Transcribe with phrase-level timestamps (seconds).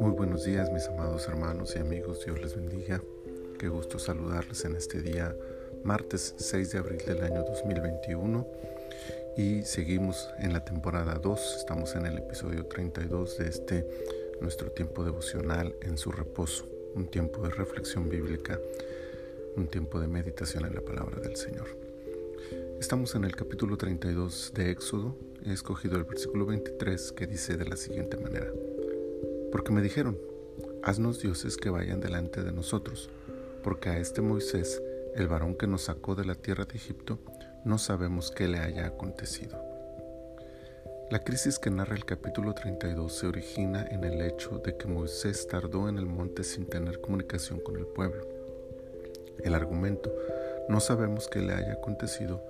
[0.00, 3.00] Muy buenos días mis amados hermanos y amigos, Dios les bendiga.
[3.58, 5.36] Qué gusto saludarles en este día,
[5.84, 8.44] martes 6 de abril del año 2021
[9.36, 13.86] y seguimos en la temporada 2, estamos en el episodio 32 de este
[14.40, 18.58] nuestro tiempo devocional en su reposo, un tiempo de reflexión bíblica,
[19.56, 21.68] un tiempo de meditación en la palabra del Señor.
[22.80, 25.16] Estamos en el capítulo 32 de Éxodo,
[25.50, 28.50] he escogido el versículo 23 que dice de la siguiente manera,
[29.52, 30.18] porque me dijeron,
[30.82, 33.10] haznos dioses que vayan delante de nosotros,
[33.62, 34.82] porque a este Moisés,
[35.14, 37.18] el varón que nos sacó de la tierra de Egipto,
[37.64, 39.60] no sabemos qué le haya acontecido.
[41.10, 45.46] La crisis que narra el capítulo 32 se origina en el hecho de que Moisés
[45.46, 48.26] tardó en el monte sin tener comunicación con el pueblo.
[49.44, 50.12] El argumento,
[50.68, 52.42] no sabemos qué le haya acontecido,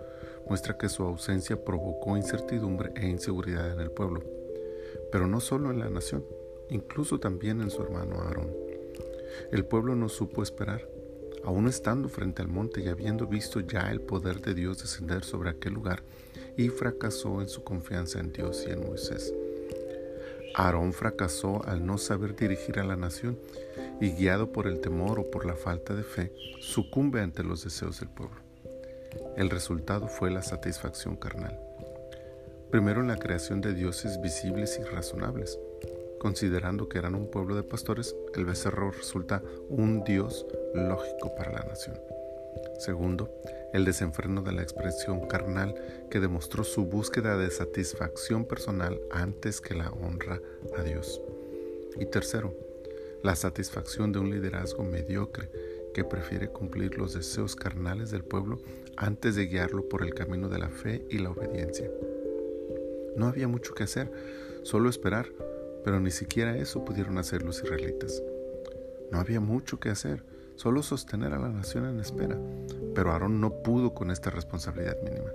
[0.49, 4.23] muestra que su ausencia provocó incertidumbre e inseguridad en el pueblo,
[5.11, 6.25] pero no solo en la nación,
[6.71, 8.51] incluso también en su hermano Aarón.
[9.53, 10.89] El pueblo no supo esperar,
[11.45, 15.51] aún estando frente al monte y habiendo visto ya el poder de Dios descender sobre
[15.51, 16.03] aquel lugar,
[16.57, 19.33] y fracasó en su confianza en Dios y en Moisés.
[20.55, 23.39] Aarón fracasó al no saber dirigir a la nación
[24.01, 28.01] y guiado por el temor o por la falta de fe, sucumbe ante los deseos
[28.01, 28.46] del pueblo.
[29.37, 31.59] El resultado fue la satisfacción carnal.
[32.71, 35.59] Primero en la creación de dioses visibles y razonables.
[36.19, 41.65] Considerando que eran un pueblo de pastores, el becerro resulta un dios lógico para la
[41.65, 41.97] nación.
[42.79, 43.31] Segundo,
[43.73, 45.75] el desenfreno de la expresión carnal
[46.11, 50.41] que demostró su búsqueda de satisfacción personal antes que la honra
[50.77, 51.21] a Dios.
[51.99, 52.55] Y tercero,
[53.23, 55.51] la satisfacción de un liderazgo mediocre
[55.97, 58.59] que prefiere cumplir los deseos carnales del pueblo
[58.99, 61.91] antes de guiarlo por el camino de la fe y la obediencia.
[63.17, 64.13] No había mucho que hacer,
[64.63, 65.33] solo esperar,
[65.85, 68.23] pero ni siquiera eso pudieron hacer los israelitas.
[69.11, 70.23] No había mucho que hacer,
[70.57, 72.39] solo sostener a la nación en espera,
[72.95, 75.31] pero Aarón no pudo con esta responsabilidad mínima.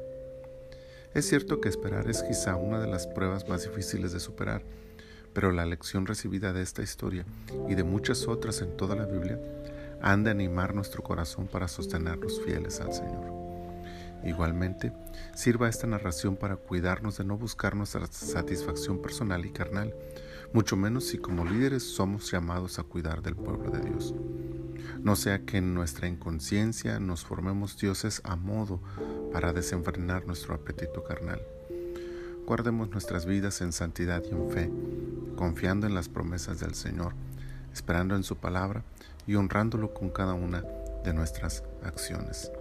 [1.15, 4.61] Es cierto que esperar es quizá una de las pruebas más difíciles de superar,
[5.33, 7.25] pero la lección recibida de esta historia
[7.67, 9.39] y de muchas otras en toda la Biblia
[10.01, 13.31] han de animar nuestro corazón para sostenernos fieles al Señor.
[14.23, 14.93] Igualmente,
[15.35, 19.93] sirva esta narración para cuidarnos de no buscar nuestra satisfacción personal y carnal,
[20.53, 24.13] mucho menos si como líderes somos llamados a cuidar del pueblo de Dios.
[25.01, 28.81] No sea que en nuestra inconsciencia nos formemos dioses a modo
[29.31, 31.41] para desenfrenar nuestro apetito carnal.
[32.45, 34.71] Guardemos nuestras vidas en santidad y en fe,
[35.35, 37.13] confiando en las promesas del Señor,
[37.73, 38.83] esperando en su palabra
[39.27, 40.63] y honrándolo con cada una
[41.03, 42.51] de nuestras acciones.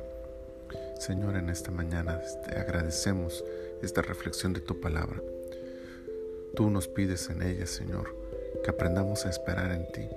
[0.98, 3.44] Señor, en esta mañana te agradecemos
[3.82, 5.20] esta reflexión de tu palabra.
[6.54, 8.14] Tú nos pides en ella, Señor,
[8.62, 10.08] que aprendamos a esperar en ti,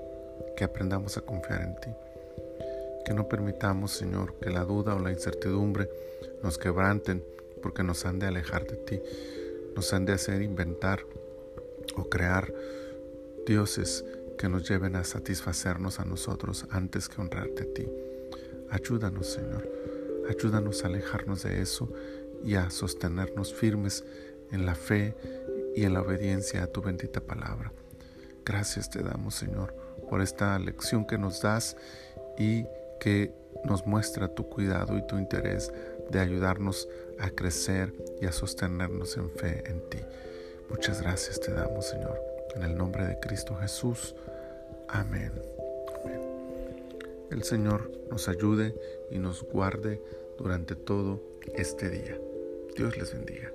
[0.58, 1.90] que aprendamos a confiar en ti,
[3.06, 5.90] que no permitamos, Señor, que la duda o la incertidumbre
[6.42, 7.24] nos quebranten
[7.62, 9.02] porque nos han de alejar de ti,
[9.76, 11.00] nos han de hacer inventar
[11.96, 12.54] o crear
[13.46, 14.04] dioses
[14.38, 17.88] que nos lleven a satisfacernos a nosotros antes que honrarte a ti.
[18.70, 19.70] Ayúdanos, Señor.
[20.30, 21.90] Ayúdanos a alejarnos de eso
[22.44, 24.04] y a sostenernos firmes
[24.52, 25.16] en la fe
[25.76, 27.72] y en la obediencia a tu bendita palabra.
[28.46, 29.74] Gracias te damos, Señor,
[30.10, 31.78] por esta lección que nos das
[32.38, 32.66] y
[33.00, 33.34] que
[33.64, 35.72] nos muestra tu cuidado y tu interés
[36.10, 36.88] de ayudarnos
[37.20, 40.00] a crecer y a sostenernos en fe en ti.
[40.70, 42.33] Muchas gracias te damos, Señor.
[42.56, 44.16] En el nombre de Cristo Jesús.
[44.88, 45.32] Amén.
[47.32, 48.76] El Señor nos ayude
[49.10, 50.02] y nos guarde
[50.38, 51.20] durante todo
[51.56, 52.20] este día.
[52.76, 53.52] Dios les bendiga.